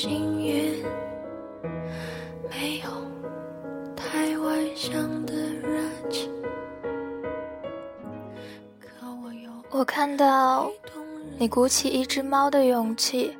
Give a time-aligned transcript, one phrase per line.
[0.00, 0.84] 幸运，
[2.48, 2.88] 没有
[3.96, 6.30] 太外向的热情。
[8.78, 10.70] 可我有我看到
[11.36, 13.36] 你鼓起一只猫的勇气，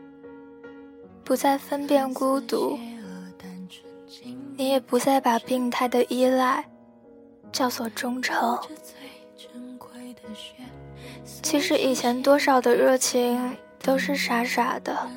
[1.23, 2.77] 不再分辨孤独，
[4.57, 6.65] 你也不再把病态的依赖
[7.53, 8.59] 叫做忠诚。
[11.41, 15.09] 其实以前多少的热情都是傻傻的，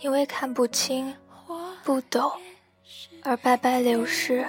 [0.00, 1.14] 因为看不清、
[1.82, 2.30] 不懂
[3.22, 4.46] 而白白流逝。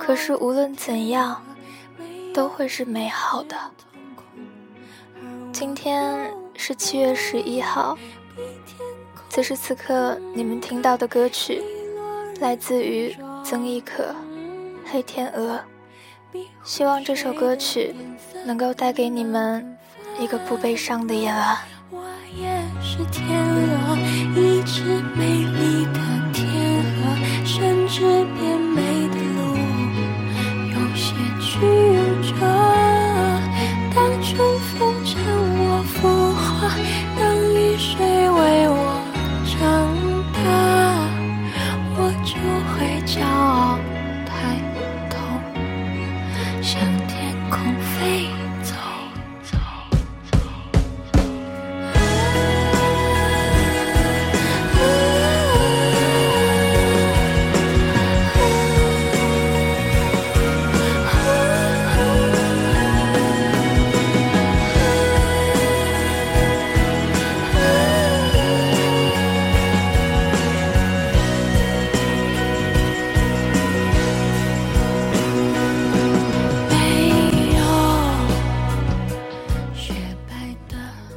[0.00, 1.44] 可是无论怎样，
[2.34, 3.56] 都会是美好的。
[5.52, 7.96] 今天是七月十一号，
[9.28, 11.62] 此时此刻你们听到的歌曲，
[12.40, 14.02] 来自于曾轶可
[14.84, 15.60] 《黑天鹅》。
[16.64, 17.94] 希望这首歌曲
[18.44, 19.78] 能够带给你们
[20.18, 21.58] 一个不悲伤的夜晚。
[22.92, 23.71] 是天。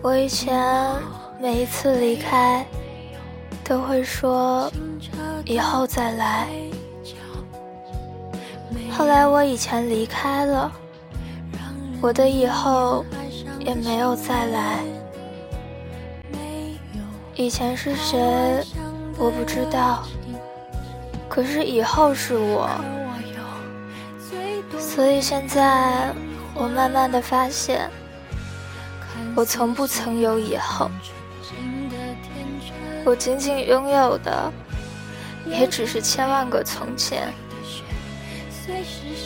[0.05, 0.63] 我以前
[1.41, 2.63] 每一次离开，
[3.63, 4.71] 都会说
[5.45, 6.47] 以后再来。
[8.91, 10.71] 后来我以前离开了，
[12.01, 13.03] 我的以后
[13.57, 14.83] 也没有再来。
[17.33, 18.63] 以前是谁，
[19.17, 20.03] 我不知道，
[21.27, 22.69] 可是以后是我。
[24.77, 26.13] 所以现在，
[26.53, 27.89] 我慢慢的发现，
[29.35, 30.89] 我从不曾有以后，
[33.03, 34.49] 我仅仅拥有的，
[35.45, 37.33] 也只是千万个从前，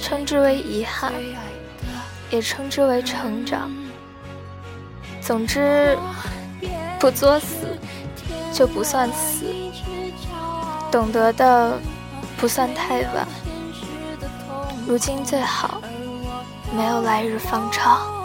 [0.01, 1.13] 称之为遗憾，
[2.31, 3.71] 也称之为成长。
[5.21, 5.95] 总之，
[6.99, 7.77] 不作死
[8.51, 9.45] 就不算死，
[10.91, 11.79] 懂得的
[12.35, 13.27] 不算太晚。
[14.87, 15.79] 如今最好
[16.75, 18.18] 没有来日方长。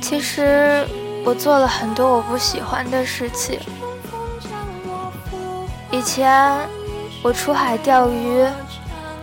[0.00, 0.86] 其实
[1.24, 3.58] 我做了很多我不喜欢的事情。
[5.90, 6.68] 以前
[7.22, 8.44] 我出海钓鱼，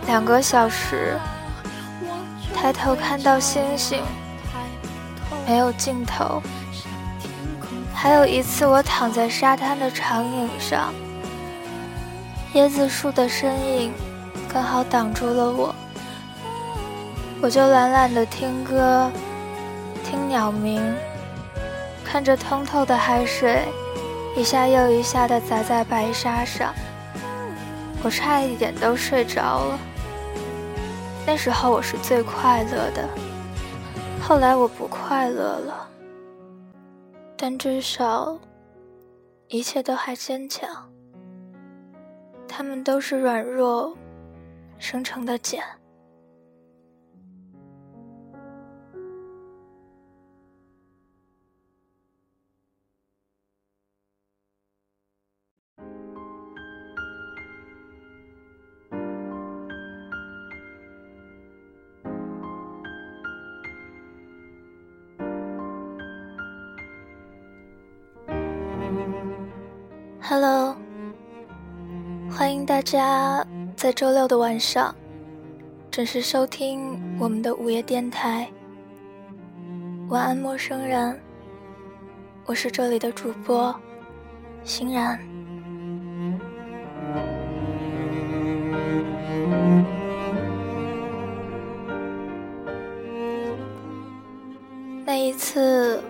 [0.06, 1.18] 两个小时，
[2.54, 4.02] 抬头看到星星，
[5.46, 6.42] 没有尽头。
[7.94, 10.94] 还有一次，我躺在沙滩的长椅上，
[12.54, 13.92] 椰子树的身影
[14.50, 15.74] 刚好挡住了我，
[17.42, 19.10] 我就懒懒的听歌，
[20.02, 20.82] 听鸟鸣。
[22.02, 23.68] 看着通透的海水，
[24.34, 26.74] 一下又一下地砸在白沙上，
[28.02, 29.78] 我差一点都睡着了。
[31.26, 33.08] 那时候我是最快乐的，
[34.22, 35.88] 后来我不快乐了，
[37.36, 38.38] 但至少
[39.48, 40.68] 一切都还坚强。
[42.48, 43.96] 他们都是软弱
[44.78, 45.62] 生成的茧。
[70.30, 70.76] Hello，
[72.30, 73.44] 欢迎大家
[73.74, 74.94] 在周六的晚上
[75.90, 78.48] 准时收听我们的午夜电台。
[80.08, 81.20] 晚安，陌生人，
[82.44, 83.74] 我是这里的主播
[84.62, 85.18] 欣然。
[95.04, 96.00] 那一次。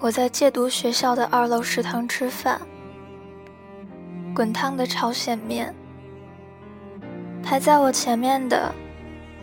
[0.00, 2.60] 我在戒毒学校的二楼食堂吃饭，
[4.38, 5.74] 滚烫的朝鲜面。
[7.42, 8.72] 排在我前面的，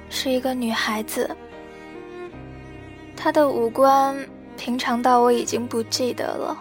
[0.10, 1.30] 是一个女孩子，
[3.14, 4.16] 她的五官
[4.56, 6.58] 平常到我已经不记得了。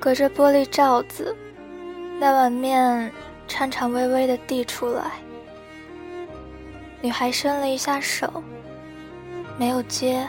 [0.00, 1.32] 隔着玻璃罩子，
[2.18, 3.12] 那碗面
[3.46, 5.12] 颤颤巍巍地递出来，
[7.00, 8.42] 女孩伸了一下手，
[9.56, 10.26] 没有接。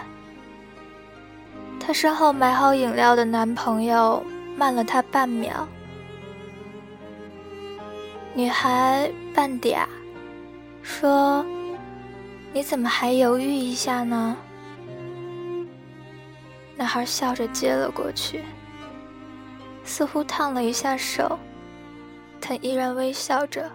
[1.80, 4.24] 她身后买好饮料的男朋友
[4.56, 5.68] 慢了她半秒。
[8.36, 9.86] 女孩半嗲，
[10.82, 11.46] 说
[12.52, 14.36] ：“你怎么还犹豫一下呢？”
[16.76, 18.44] 男孩笑着接了过去，
[19.84, 21.38] 似乎烫了一下手，
[22.42, 23.72] 但依然微笑着。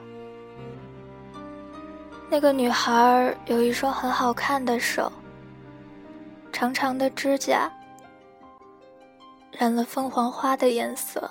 [2.29, 5.11] 那个女孩有一双很好看的手，
[6.51, 7.71] 长长的指甲。
[9.53, 11.31] 染了凤凰花的颜色，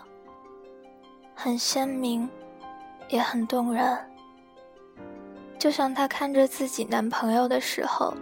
[1.35, 2.27] 很鲜明，
[3.09, 3.97] 也很动人。
[5.59, 8.13] 就像她看着自己男朋友的时候，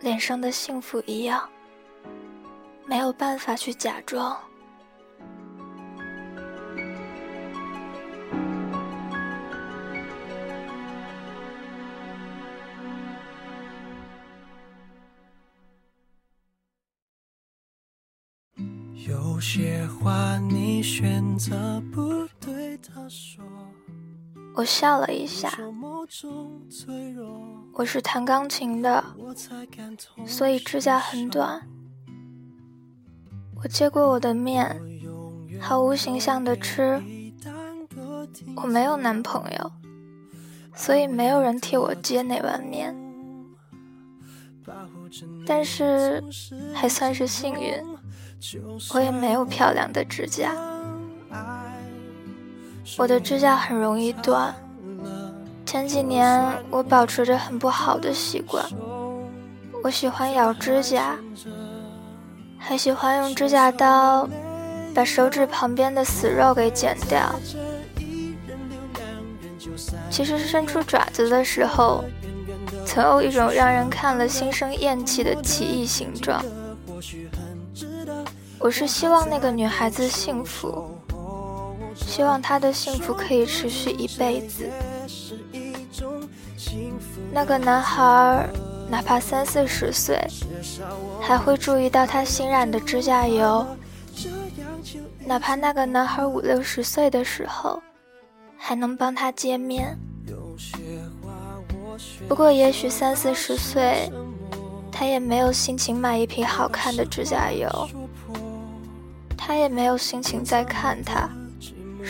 [0.00, 1.48] 脸上的幸福一样，
[2.86, 4.36] 没有办法去假装。
[19.06, 23.47] 有些话你选择不对他说。
[24.58, 25.52] 我笑了一下。
[27.74, 29.04] 我是弹钢琴的，
[30.26, 31.62] 所以指甲很短。
[33.62, 34.82] 我接过我的面，
[35.60, 37.00] 毫无形象的吃。
[38.56, 39.70] 我没有男朋友，
[40.74, 42.92] 所以没有人替我接那碗面。
[45.46, 46.20] 但是
[46.74, 47.80] 还算是幸运。
[48.92, 50.52] 我也没有漂亮的指甲，
[52.96, 54.54] 我的指甲很容易断。
[55.66, 58.64] 前几年我保持着很不好的习惯，
[59.82, 61.18] 我喜欢咬指甲，
[62.58, 64.26] 还喜欢用指甲刀
[64.94, 67.38] 把手指旁边的死肉给剪掉。
[70.10, 72.02] 其实伸出爪子的时候，
[72.86, 76.42] 曾有一种让人看了心生厌弃的奇异形状。
[78.58, 80.97] 我是希望那个女孩子幸福，
[82.06, 84.70] 希望她的幸福可以持续一辈子。
[87.32, 88.48] 那个男孩
[88.90, 90.18] 哪怕三四十岁，
[91.20, 93.64] 还会注意到她新染的指甲油；
[95.26, 97.82] 哪怕那个男孩五六十岁的时候，
[98.56, 99.98] 还能帮她接面。
[102.28, 104.10] 不过，也许三四十岁，
[104.90, 107.68] 他也没有心情买一瓶好看的指甲油。
[109.36, 111.28] 他也没有心情再看他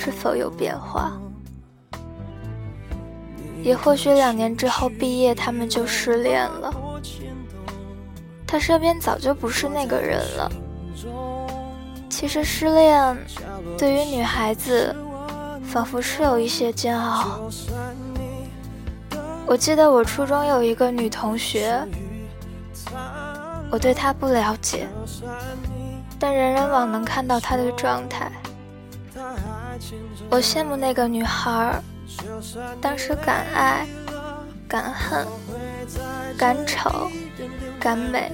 [0.00, 1.12] 是否有变化，
[3.64, 6.72] 也或许两年之后毕业，他们就失恋了。
[8.46, 10.52] 他身边早就不是那个人了。
[12.08, 13.16] 其实失恋
[13.76, 14.94] 对于女孩子，
[15.64, 17.40] 仿佛是有一些煎熬。
[19.46, 21.76] 我记得我初中有一个女同学，
[23.68, 24.86] 我对她不了解。
[26.20, 28.30] 但人人网能看到她的状态，
[30.30, 31.82] 我羡慕那个女孩，
[32.80, 33.86] 当时敢爱、
[34.68, 35.26] 敢恨、
[36.36, 37.08] 敢丑、
[37.80, 38.30] 敢美。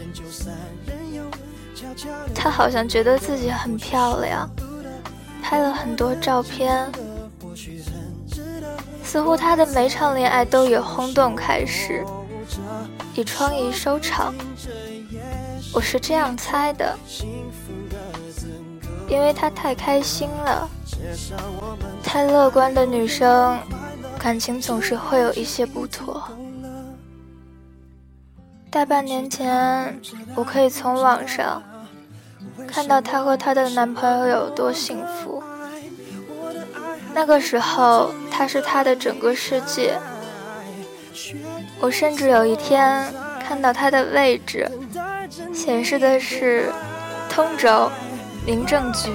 [2.35, 4.51] 她好像觉得自己很漂亮，
[5.41, 6.91] 拍了很多照片，
[9.05, 12.05] 似乎她的每场恋爱都以轰动开始，
[13.15, 14.35] 以创意收场。
[15.73, 16.99] 我是这样猜的。
[19.07, 20.69] 因为她太开心了，
[22.03, 23.59] 太乐观的女生，
[24.19, 26.23] 感情总是会有一些不妥。
[28.71, 30.01] 大半年前，
[30.35, 31.63] 我可以从网上
[32.67, 35.43] 看到她和她的男朋友有多幸福。
[37.15, 39.97] 那个时候，他是她的整个世界。
[41.81, 44.69] 我甚至有一天看到他的位置，
[45.53, 46.73] 显示的是
[47.29, 47.91] 通州。
[48.47, 49.11] 民政局，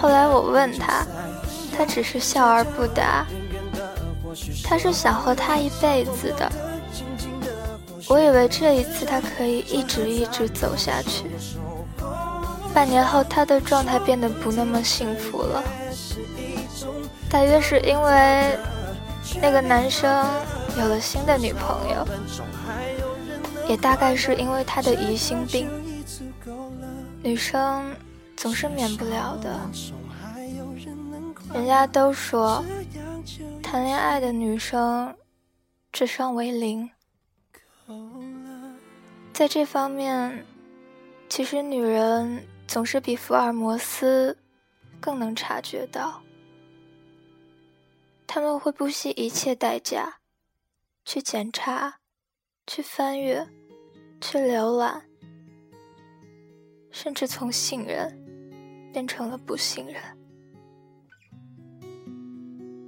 [0.00, 1.04] 后来我问他，
[1.76, 3.26] 他只是笑而不答。
[4.64, 6.50] 他是想和他一辈子的。
[8.08, 11.30] 我以为这一次他可以一直一直走下去。
[12.72, 15.62] 半年后，他的状态变得不那么幸福了，
[17.28, 18.58] 大约是因为
[19.42, 20.26] 那个男生
[20.78, 22.06] 有了新的女朋友，
[23.68, 25.68] 也大概是因为他的疑心病。
[27.22, 27.84] 女生
[28.40, 29.70] 总是免不了的，
[31.52, 32.64] 人家都说
[33.62, 35.14] 谈恋爱的女生
[35.92, 36.88] 智商为零，
[39.34, 40.46] 在这方面，
[41.28, 42.42] 其实女人。
[42.70, 44.38] 总是比福尔摩斯
[45.00, 46.22] 更能察觉到，
[48.28, 50.20] 他们会不惜一切代价
[51.04, 51.98] 去检查、
[52.64, 53.44] 去翻阅、
[54.20, 55.02] 去浏览，
[56.92, 58.19] 甚至从信任
[58.92, 59.96] 变成了不信任。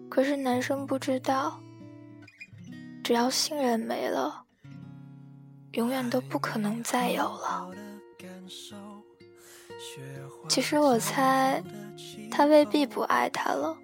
[0.08, 1.58] 可是男生不知道，
[3.02, 4.44] 只要信任没了，
[5.72, 7.70] 永远都不可能再有了。
[10.48, 11.62] 其实我猜，
[12.30, 13.76] 他未必不爱他了，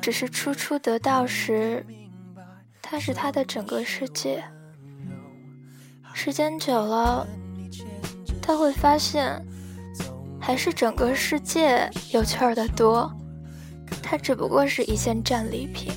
[0.00, 1.86] 只是初初得到时，
[2.82, 4.42] 他是他的整个世界。
[6.12, 7.26] 时间久了，
[8.42, 9.40] 他会发现，
[10.42, 13.10] 还是整个世界有趣儿的多。
[14.02, 15.92] 他只不过是一件战利品，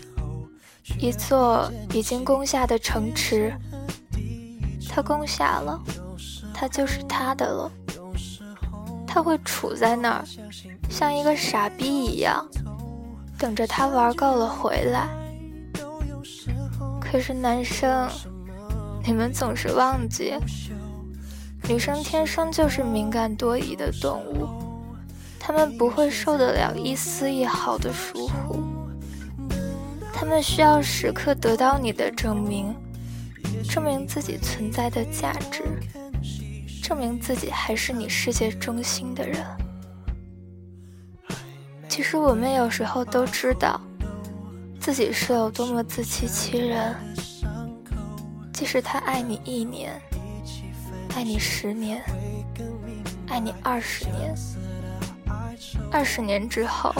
[1.00, 3.52] 一座已经攻下的城池。
[4.88, 5.82] 他攻下了，
[6.54, 7.72] 他就是他的了。
[9.08, 10.24] 他会杵在那儿，
[10.90, 12.46] 像一个傻逼一样，
[13.40, 15.08] 等着他玩够了回来。
[17.02, 18.08] 可是男生，
[19.06, 20.36] 你们总是忘记，
[21.68, 24.48] 女生天生就是敏感多疑的动物，
[25.40, 28.64] 她们不会受得了一丝一毫的疏忽，
[30.14, 32.76] 她们需要时刻得到你的证明，
[33.68, 35.64] 证明自己存在的价值。
[36.84, 39.44] 证明自己还是你世界中心的人。
[41.90, 43.82] 其实我们有时候都知道，
[44.80, 46.96] 自己是有多么自欺欺人。
[48.54, 50.00] 即使他爱你一年，
[51.16, 52.04] 爱你十年，
[53.30, 54.36] 爱你二十年，
[55.90, 56.94] 二十年之后，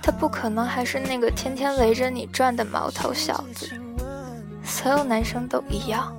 [0.00, 3.68] 他不可能还是那个天天围着你转的毛头小子。
[4.62, 6.16] 所有男生都一样。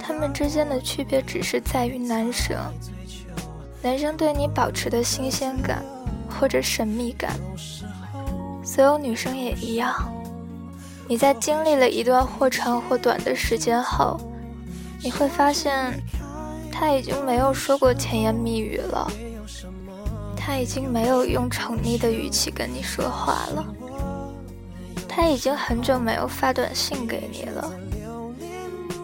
[0.00, 2.56] 他们之间的区别只是在于男生，
[3.80, 5.84] 男生对你保持的新鲜感
[6.28, 7.38] 或者神秘感。
[8.64, 9.94] 所有女生也一样，
[11.06, 14.20] 你在经历了一段或长或短的时间后，
[15.02, 15.94] 你会发现，
[16.72, 19.10] 他已经没有说过甜言蜜语了，
[20.36, 23.66] 他已经没有用宠溺的语气跟你说话了，
[25.08, 27.70] 他已经很久没有发短信给你了。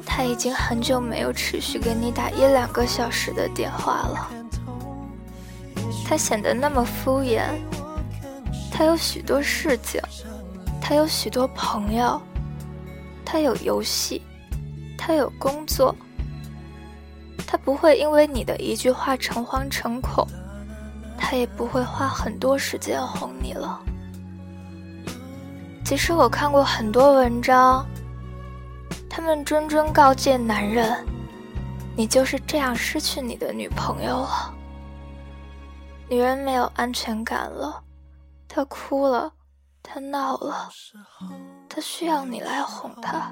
[0.06, 4.30] 他已经很久没有持续给你打一两个小时的电话了，
[6.06, 7.42] 他显得那么敷衍。
[8.70, 10.00] 他有许多事情，
[10.80, 12.20] 他有许多朋友，
[13.24, 14.22] 他有游戏，
[15.06, 15.94] 他有工作。
[17.46, 20.26] 他不会因为你的一句话诚惶诚恐，
[21.18, 23.78] 他也不会花很多时间哄你了。
[25.84, 27.84] 其实我看过很多文章。
[29.10, 31.06] 他们谆谆告诫男人
[31.94, 34.54] ：“你就是这样失去你的女朋友了。
[36.08, 37.84] 女人没有安全感了，
[38.48, 39.30] 她哭了，
[39.82, 40.70] 她闹了，
[41.68, 43.30] 她需要你来哄她。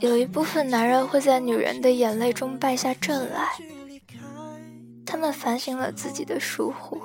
[0.00, 3.48] 有一部分男人会在女人的眼泪中败下阵来，
[5.04, 7.00] 他们反省了自己的疏忽，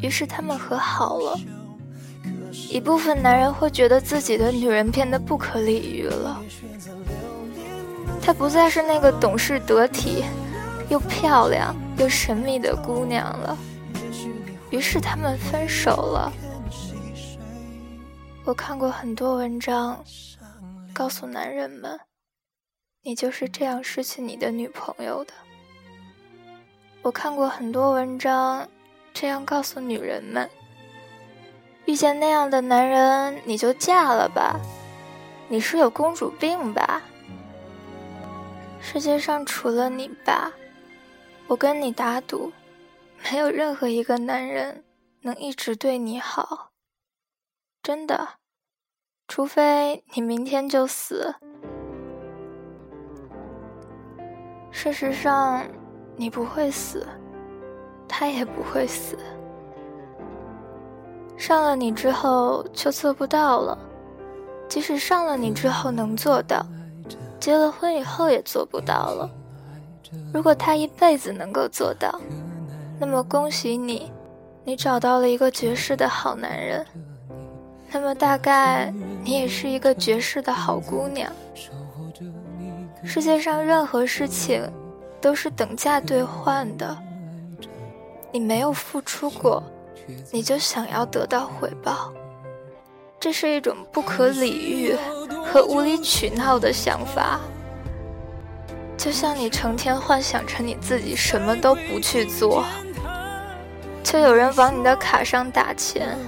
[0.00, 1.38] 于是他们和好了。”
[2.70, 6.40] 一部分男人会觉得自己的女人变得不可理喻了，
[8.22, 10.24] 她不再是那个懂事得体、
[10.88, 13.58] 又漂亮又神秘的姑娘了，
[14.70, 16.32] 于是他们分手了。
[18.44, 20.02] 我看过很多文章，
[20.94, 22.00] 告诉男人们，
[23.02, 25.34] 你就是这样失去你的女朋友的。
[27.02, 28.68] 我看过很多文章，
[29.12, 30.48] 这样告诉女人们。
[31.86, 34.60] 遇见那样的男人，你就嫁了吧。
[35.48, 37.02] 你是有公主病吧？
[38.80, 40.52] 世界上除了你爸，
[41.48, 42.52] 我跟你打赌，
[43.24, 44.84] 没有任何一个男人
[45.22, 46.70] 能一直对你好。
[47.82, 48.38] 真的，
[49.26, 51.34] 除非你明天就死。
[54.70, 55.64] 事实上，
[56.16, 57.06] 你不会死，
[58.06, 59.16] 他也不会死。
[61.36, 63.78] 上了你之后就做不到了，
[64.68, 66.64] 即使上了你之后能做到，
[67.40, 69.30] 结了婚以后也做不到了。
[70.32, 72.20] 如果他一辈子能够做到，
[73.00, 74.12] 那么恭喜你，
[74.64, 76.86] 你找到了一个绝世的好男人。
[77.94, 81.30] 那么大概你也是一个绝世的好姑娘。
[83.04, 84.68] 世界上任何事情
[85.20, 86.98] 都是等价兑换的，
[88.32, 89.62] 你没有付出过，
[90.32, 92.12] 你就想要得到回报，
[93.20, 94.96] 这是一种不可理喻
[95.44, 97.38] 和无理取闹的想法。
[98.96, 102.64] 就像你成天幻想着你自己什么都不去做，
[104.02, 106.18] 就有人往你的卡上打钱，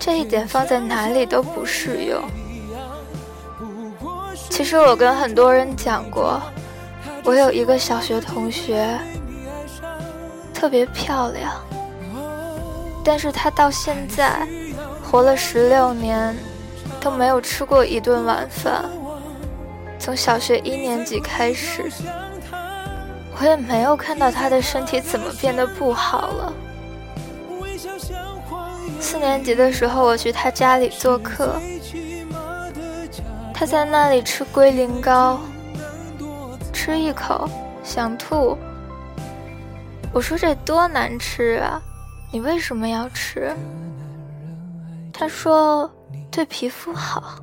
[0.00, 2.18] 这一点放在哪里都不适用。
[4.48, 6.40] 其实我跟很多人讲过，
[7.22, 8.98] 我有一个小学同学，
[10.54, 11.52] 特别漂亮，
[13.04, 14.48] 但是她到现在
[15.04, 16.34] 活了十六年，
[16.98, 18.84] 都没有吃过一顿晚饭。
[19.98, 21.90] 从小学一年级开始，
[23.38, 26.52] 我也没有看到他的身体怎么变得不好了。
[29.10, 31.60] 四年级的时候，我去他家里做客，
[33.52, 35.40] 他在那里吃龟苓膏，
[36.72, 37.50] 吃一口
[37.82, 38.56] 想吐。
[40.12, 41.82] 我说这多难吃啊，
[42.30, 43.52] 你为什么要吃？
[45.12, 45.90] 他说
[46.30, 47.34] 对皮肤好。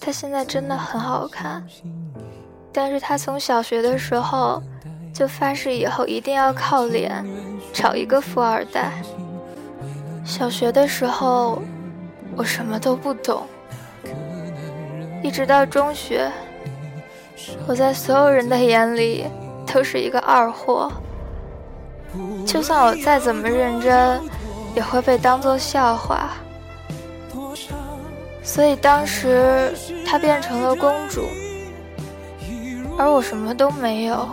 [0.00, 1.62] 他现在真的很好看，
[2.72, 4.62] 但是他从小学的时候
[5.12, 7.24] 就发誓以后一定要靠脸
[7.72, 8.92] 找一个富二代。
[10.24, 11.60] 小学的时候
[12.36, 13.42] 我什么都不懂，
[15.22, 16.30] 一直到中学，
[17.66, 19.24] 我在所有人的眼里
[19.66, 20.90] 都是一个二货。
[22.46, 24.20] 就算我再怎么认真，
[24.74, 26.30] 也会被当作笑话。
[28.42, 29.72] 所以当时
[30.06, 31.28] 她变成了公主，
[32.98, 34.28] 而我什么都没有。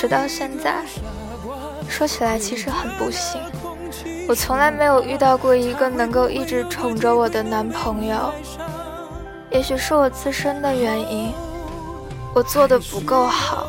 [0.00, 0.76] 直到现在，
[1.88, 3.40] 说起来其实很不幸，
[4.28, 8.32] 我从来没有遇到过一个能够一直宠着我的男朋友。
[9.50, 11.32] 也许是我自身的原因，
[12.32, 13.66] 我做的不够好，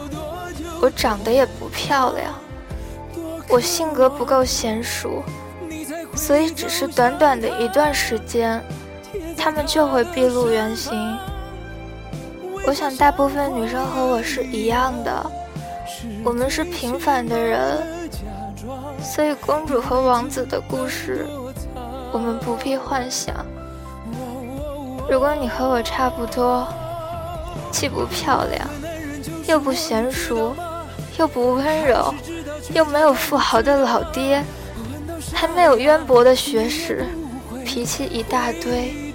[0.79, 2.31] 我长得也不漂亮，
[3.47, 5.23] 我性格不够娴熟。
[6.15, 8.63] 所以，只是短短的一段时间，
[9.35, 10.93] 他们就会毕露原形。
[12.67, 15.31] 我想，大部分女生和我是一样的，
[16.23, 17.78] 我们是平凡的人，
[19.02, 21.25] 所以公主和王子的故事，
[22.12, 23.45] 我们不必幻想。
[25.10, 26.67] 如果你和我差不多，
[27.71, 28.67] 既不漂亮，
[29.47, 30.56] 又不娴熟，
[31.17, 32.13] 又不温柔，
[32.73, 34.43] 又没有富豪的老爹。
[35.34, 37.06] 还没有渊博的学识，
[37.65, 39.13] 脾气一大堆，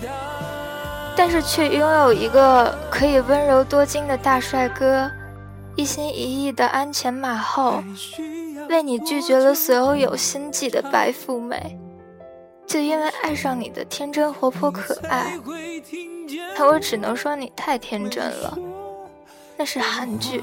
[1.17, 5.11] 但是却拥有一个可以温柔多金的大帅哥，
[5.77, 7.83] 一心一意的鞍前马后，
[8.69, 11.77] 为你拒绝了所有有心计的白富美，
[12.67, 15.37] 就因为爱上你的天真活泼可爱，
[16.57, 18.57] 那我只能说你太天真了。
[19.57, 20.43] 那是韩剧，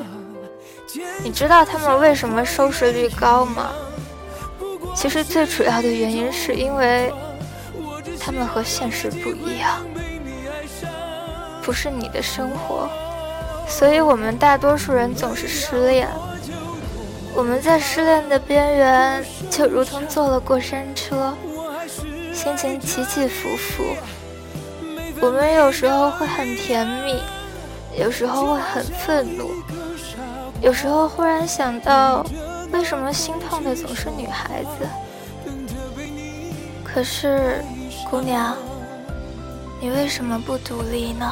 [1.24, 3.72] 你知道他们为什么收视率高吗？
[4.94, 7.12] 其实最主要的原因是因为
[8.20, 9.82] 他们和现实不一样，
[11.64, 12.90] 不是你的生活，
[13.72, 16.08] 所以我们大多数人总是失恋。
[17.34, 21.34] 我们在失恋的边缘，就如同坐了过山车，
[22.34, 23.84] 心情起起伏伏。
[25.22, 27.24] 我们有时候会很甜蜜，
[27.98, 29.50] 有时候会很愤怒，
[30.62, 32.26] 有时候忽然想到。
[32.74, 34.88] 为什么心痛的总是女孩子？
[36.86, 37.62] 可是，
[38.10, 38.56] 姑娘，
[39.82, 41.26] 你为什么不独立呢？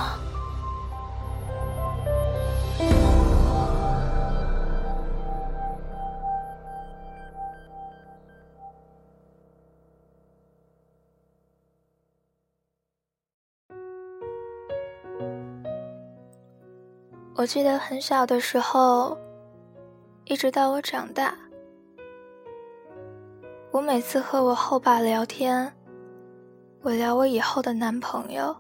[17.40, 19.18] 我记得很小的时候。
[20.26, 21.34] 一直到我长大，
[23.72, 25.74] 我每次和我后爸聊天，
[26.82, 28.56] 我聊我以后的男朋友，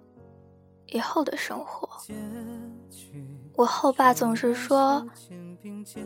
[0.87, 1.87] 以后的生活。
[3.53, 5.05] 我后爸总是说：“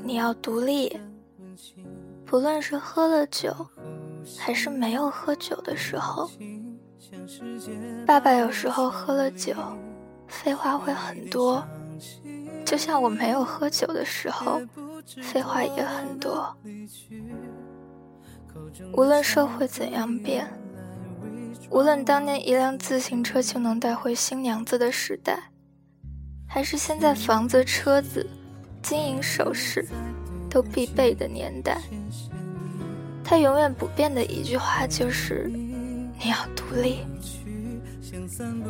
[0.03, 0.99] 你要独立，
[2.25, 3.55] 不论是喝了酒，
[4.38, 6.29] 还是没有喝酒的时候。”
[8.05, 9.53] 爸爸有时候喝了酒，
[10.27, 11.63] 废话会很多。
[12.73, 14.59] 就像我没有喝酒的时候，
[15.21, 16.57] 废话也很多。
[18.93, 20.51] 无论社会怎样变，
[21.69, 25.51] 无论当年一辆自行车就能带回新娘子的时代，
[26.47, 28.27] 还是现在房子、车子、
[28.81, 29.88] 金银首饰
[30.49, 31.79] 都必备的年代，
[33.23, 35.47] 他永远不变的一句话就是
[36.17, 37.05] ：“你要独立。”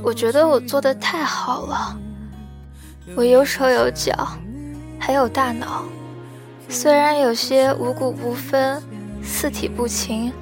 [0.04, 1.98] 我觉得我做的太好了，
[3.16, 4.14] 我有手有脚，
[5.00, 5.84] 还有大脑，
[6.70, 8.82] 虽然有些五谷不分。
[9.26, 10.34] 四体不勤，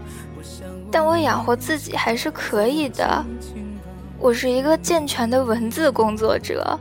[0.92, 3.24] 但我养活自己还是可以的。
[4.18, 6.80] 我是一个健全的文字工作者。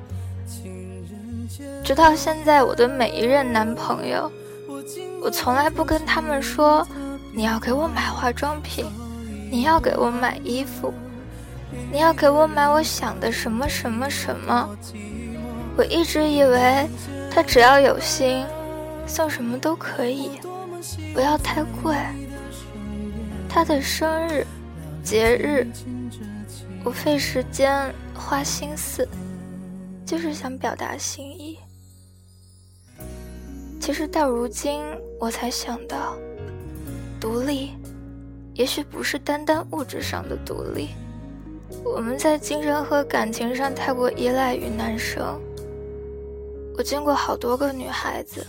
[1.84, 4.32] 直到现在，我的每一任男朋友，
[5.22, 6.88] 我从来不跟他们说
[7.36, 8.86] ：“你要给我买化妆品，
[9.50, 10.94] 你要给我买衣服，
[11.92, 14.66] 你要给我买我想的什么什么什么。”
[15.76, 16.88] 我一直以为，
[17.30, 18.44] 他只要有心，
[19.06, 20.40] 送什么都可以。
[21.14, 21.94] 不要太贵。
[23.48, 24.46] 他的生日、
[25.02, 25.66] 节日，
[26.84, 29.08] 我费时间、花心思，
[30.06, 31.58] 就是想表达心意。
[33.80, 34.82] 其实到如今，
[35.18, 36.14] 我才想到，
[37.18, 37.72] 独立，
[38.54, 40.90] 也许不是单单物质上的独立。
[41.84, 45.40] 我们在精神和感情上太过依赖于男生。
[46.80, 48.42] 我见过好多个女孩子，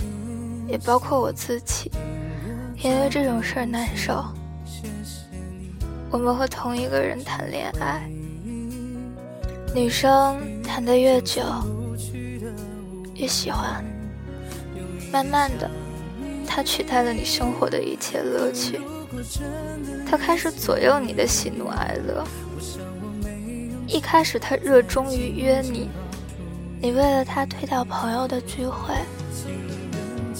[0.65, 1.91] 也包括我自己。
[2.81, 4.23] 因为这种事儿难受，
[6.09, 8.09] 我们和同一个人谈恋爱，
[9.75, 11.41] 女生谈得越久，
[13.15, 13.83] 越喜欢。
[15.11, 15.69] 慢慢的，
[16.47, 18.79] 他取代了你生活的一切乐趣，
[20.09, 22.23] 他开始左右你的喜怒哀乐。
[23.87, 25.89] 一开始他热衷于约你，
[26.81, 28.93] 你为了他推掉朋友的聚会。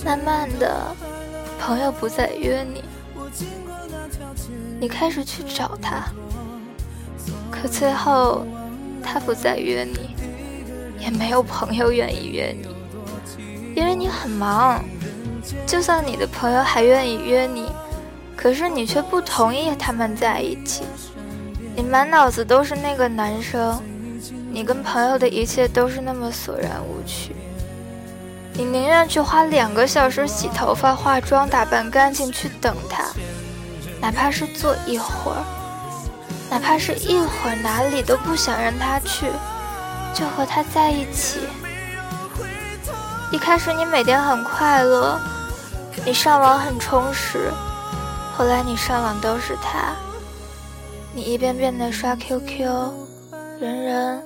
[0.03, 0.95] 慢慢的。
[1.63, 2.83] 朋友不再约你，
[4.79, 6.05] 你开始去找他，
[7.51, 8.43] 可最后
[9.03, 10.15] 他不再约你，
[10.99, 12.67] 也没有朋友愿意约你，
[13.75, 14.83] 因为你很忙。
[15.67, 17.67] 就算你的朋友还愿意约你，
[18.35, 20.81] 可是你却不同意他们在一起。
[21.75, 23.79] 你满脑子都是那个男生，
[24.53, 27.33] 你跟朋友的一切都是那么索然无趣。
[28.53, 33.05] 你宁愿去花两个小时洗头发、化妆、打扮干净去等他，
[34.01, 35.41] 哪怕是坐一会儿，
[36.49, 39.27] 哪怕是一会儿，哪里都不想让他去，
[40.13, 41.39] 就和他在一起。
[43.31, 45.17] 一开始你每天很快乐，
[46.05, 47.49] 你上网很充实，
[48.35, 49.95] 后来你上网都是他，
[51.13, 52.67] 你一遍遍的刷 QQ、
[53.61, 54.21] 人人、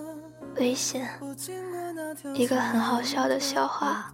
[0.57, 1.05] 微信。
[2.33, 4.11] 一个很好笑的笑话，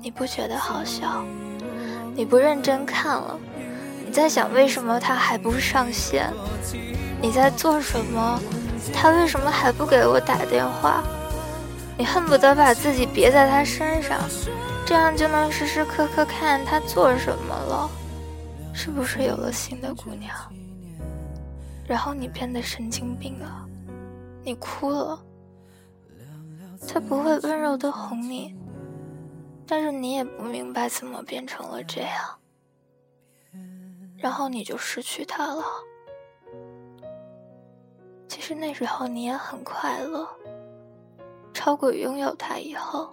[0.00, 1.24] 你不觉得好笑？
[2.14, 3.38] 你不认真看了，
[4.04, 6.32] 你在想为什么他还不上线？
[7.20, 8.40] 你在做什么？
[8.92, 11.02] 他为什么还不给我打电话？
[11.96, 14.20] 你恨不得把自己别在他身上，
[14.84, 17.90] 这样就能时时刻刻看他做什么了。
[18.72, 20.34] 是不是有了新的姑娘？
[21.86, 23.68] 然后你变得神经病了，
[24.42, 25.18] 你哭了。
[26.86, 28.54] 他不会温柔的哄你，
[29.66, 32.38] 但是你也不明白怎么变成了这样，
[34.16, 35.64] 然后你就失去他了。
[38.28, 40.28] 其实那时候你也很快乐，
[41.52, 43.12] 超过拥有他以后，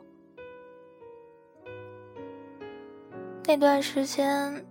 [3.46, 4.64] 那段时间，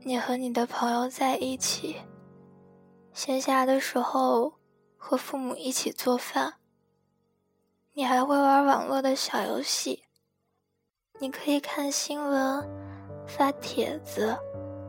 [0.00, 1.96] 你和你的朋友在一起，
[3.12, 4.54] 闲暇的时候
[4.96, 6.54] 和父母一起做饭。
[7.94, 10.04] 你还会玩网络的小游戏，
[11.18, 12.66] 你可以看新闻、
[13.26, 14.34] 发帖子、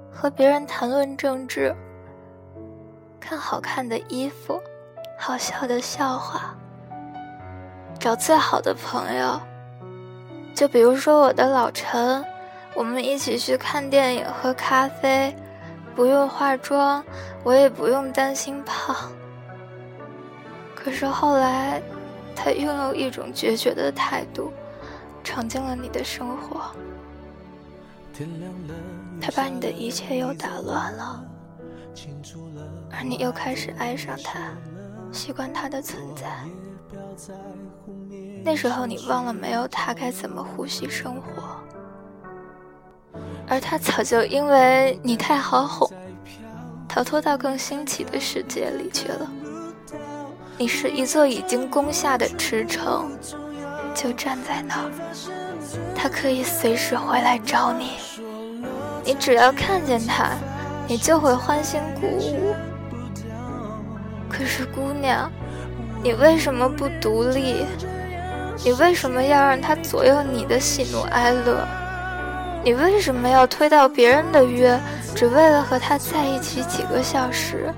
[0.10, 1.76] 和别人谈论政治、
[3.20, 4.58] 看好看的衣服、
[5.20, 6.56] 好笑的笑话，
[8.00, 9.38] 找最好的朋友，
[10.56, 12.24] 就比如说我的老陈，
[12.74, 15.36] 我们一起去看电影、喝咖啡，
[15.94, 17.04] 不用化妆，
[17.44, 19.12] 我也不用担心胖。
[20.74, 21.84] 可是后来。
[22.36, 24.52] 他拥有一种决绝的态度，
[25.24, 26.72] 闯进了你的生活。
[29.22, 31.26] 他把你的一切又打乱了，
[32.92, 34.52] 而你又开始爱上他，
[35.12, 36.44] 习惯他的存在。
[38.44, 41.44] 那时候你忘了没有他该怎么呼吸生活，
[43.48, 45.90] 而他早就因为你太好哄，
[46.88, 49.32] 逃脱到更新奇的世界里去了。
[50.58, 53.12] 你是一座已经攻下的池城，
[53.96, 54.92] 就站在那儿。
[55.96, 57.92] 他可以随时回来找你。
[59.04, 60.32] 你只要看见他，
[60.88, 62.54] 你就会欢欣鼓舞。
[64.30, 65.32] 可是姑娘，
[66.04, 67.66] 你为什么不独立？
[68.64, 71.68] 你为什么要让他左右你的喜怒哀乐？
[72.64, 74.80] 你为什么要推到别人的约，
[75.14, 77.74] 只为了和他在一起几个小时？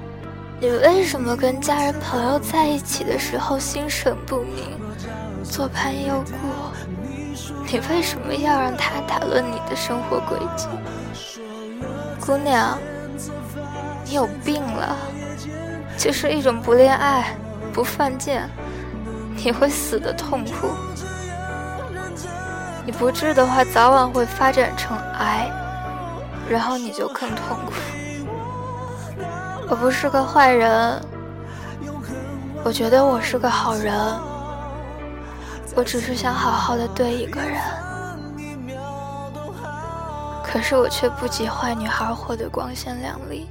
[0.60, 4.80] 你为什么跟家人朋友在一起的时候心神不宁，
[5.44, 6.34] 左盼右顾？
[7.68, 10.68] 你为什么要让他打乱你的生活轨迹？
[12.22, 12.78] 姑娘，
[14.06, 14.96] 你有病了！
[15.98, 17.36] 就是一种不恋爱、
[17.74, 18.50] 不犯贱，
[19.36, 20.70] 你会死的痛苦。
[22.86, 25.52] 你不治的话，早晚会发展成癌，
[26.50, 27.74] 然后你就更痛苦。
[29.68, 31.02] 我不是个坏人，
[32.64, 33.94] 我觉得我是个好人，
[35.76, 37.60] 我只是想好好的对一个人。
[40.44, 43.50] 可是我却不及坏女孩活得光鲜亮丽。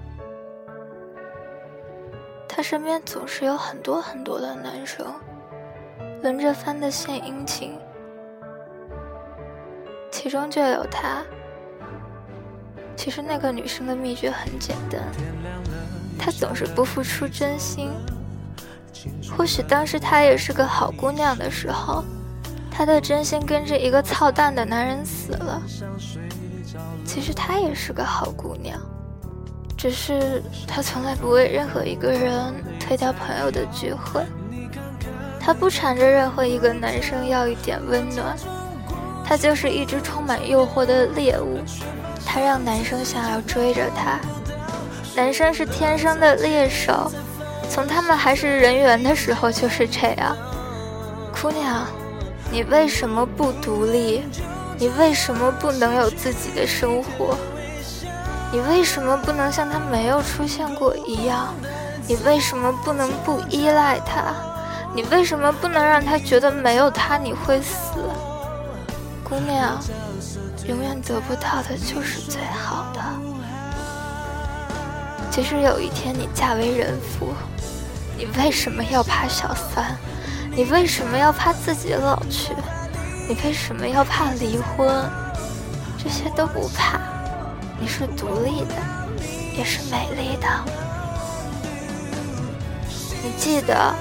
[2.49, 5.05] 她身边总是有很多很多的男生，
[6.23, 7.77] 轮着翻的献殷勤，
[10.13, 11.23] 其中就有他。
[12.97, 15.03] 其实那个女生的秘诀很简单，
[16.19, 17.91] 她总是不付出真心。
[19.37, 22.03] 或许当时她也是个好姑娘的时候，
[22.71, 25.63] 她的真心跟着一个操蛋的男人死了。
[27.05, 28.81] 其实她也是个好姑娘，
[29.77, 34.25] 只是她从来不为任何一个人推掉朋友的聚会，
[35.39, 38.37] 她不缠着任何一个男生要一点温暖，
[39.25, 41.61] 她就是一只充满诱惑的猎物，
[42.25, 44.19] 她让男生想要追着她。
[45.17, 47.11] 男生是天生的猎手，
[47.71, 50.37] 从他们还是人猿的时候就是这样。
[51.41, 51.87] 姑娘，
[52.51, 54.25] 你为什么不独立？
[54.77, 57.37] 你为什么不能有自己的生活？
[58.51, 61.55] 你为什么不能像他没有出现过一样？
[62.09, 64.35] 你为什么不能不依赖他？
[64.95, 68.01] 你为什么不能让他觉得没有他你会死？
[69.23, 69.79] 姑娘，
[70.67, 73.01] 永远得不到的就是最好的。
[75.35, 77.35] 即使有一天你嫁为人妇，
[78.17, 79.97] 你为什么要怕小三？
[80.55, 82.55] 你为什么要怕自己老去？
[83.29, 85.11] 你为什么要怕离婚？
[85.99, 87.01] 这些都不怕，
[87.81, 88.75] 你是独立的，
[89.59, 90.47] 也是美丽的。
[93.21, 93.93] 你记得，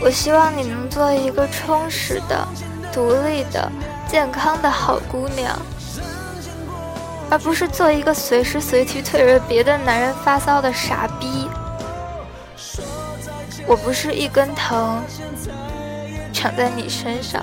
[0.00, 2.44] 我希望你能做一个充实的、
[2.92, 3.70] 独立的、
[4.08, 5.56] 健康的好姑娘，
[7.30, 11.48] 而不是做一个随时随地对着别的男人发骚的傻逼。
[13.66, 15.00] 我不是一根藤，
[16.32, 17.40] 长在你身上。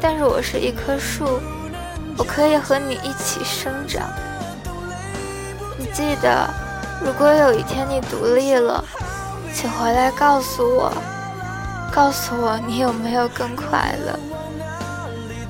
[0.00, 1.40] 但是我是一棵树，
[2.18, 4.02] 我可以和你一起生长。
[5.78, 6.46] 你记得，
[7.02, 8.84] 如果有一天你独立了，
[9.54, 10.92] 请回来告诉我，
[11.90, 14.18] 告诉我你有没有更快乐。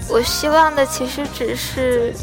[0.09, 2.15] 我希望的其实只是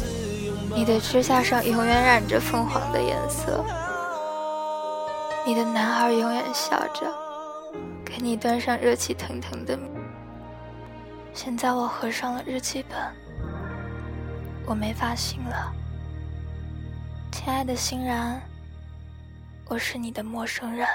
[0.74, 3.64] 你的指甲上永远染着凤凰的颜色，
[5.46, 7.06] 你的男孩永远笑着，
[8.04, 9.88] 给你端上热气腾腾的米。
[11.34, 12.98] 现在我合上了日记本，
[14.66, 15.72] 我没发信了，
[17.30, 18.40] 亲爱的欣然，
[19.66, 20.88] 我是你的陌生人。